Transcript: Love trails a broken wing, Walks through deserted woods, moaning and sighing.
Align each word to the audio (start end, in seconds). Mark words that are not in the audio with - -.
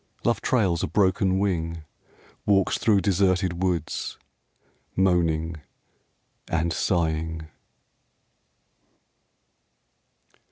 Love 0.25 0.41
trails 0.41 0.81
a 0.81 0.87
broken 0.87 1.37
wing, 1.37 1.83
Walks 2.47 2.79
through 2.79 3.01
deserted 3.01 3.61
woods, 3.61 4.17
moaning 4.95 5.57
and 6.47 6.73
sighing. 6.73 7.47